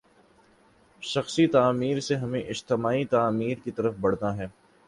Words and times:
شخصی 1.03 1.47
تعمیر 1.47 1.99
سے 1.99 2.15
ہمیں 2.15 2.41
اجتماعی 2.41 3.05
تعمیر 3.05 3.57
کی 3.63 3.71
طرف 3.71 3.93
بڑھنا 4.01 4.37
ہے۔ 4.37 4.47